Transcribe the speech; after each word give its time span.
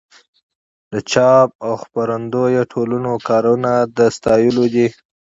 د 0.91 0.93
چاپ 1.11 1.49
او 1.65 1.73
خپرندویه 1.83 2.63
ټولنو 2.73 3.11
کارونه 3.27 3.71
د 3.97 3.99
ستایلو 4.17 4.65
دي. 4.75 4.87